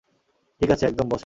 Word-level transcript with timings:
ঠিকাছে, 0.61 0.83
একদম, 0.85 1.07
বসেন। 1.09 1.19